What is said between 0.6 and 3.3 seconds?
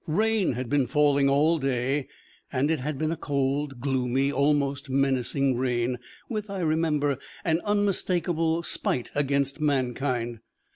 been falling all day, and it had been a